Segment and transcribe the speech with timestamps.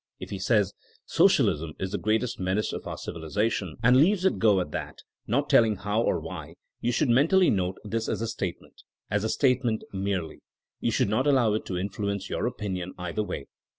[0.19, 0.75] If he says, ^'
[1.15, 4.71] Socialism is the greatest menace of our civili zation, '* and leaves it go at
[4.71, 8.81] that, not telling how or why, you should mentally note this as a state ment,
[9.11, 10.39] as a statement merely;
[10.79, 13.45] you should not allow it to influence your opinion either way.